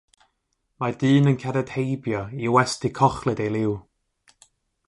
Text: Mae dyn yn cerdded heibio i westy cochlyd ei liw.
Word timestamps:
Mae 0.83 0.95
dyn 1.03 1.29
yn 1.33 1.37
cerdded 1.43 1.75
heibio 1.75 2.23
i 2.47 2.51
westy 2.57 2.93
cochlyd 3.01 3.47
ei 3.49 3.55
liw. 3.59 3.79